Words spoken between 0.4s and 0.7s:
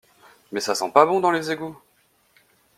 Mais